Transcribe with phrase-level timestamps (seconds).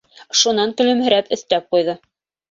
[0.37, 1.95] Шунан көлөмһөрәп өҫтәп ҡуйҙы.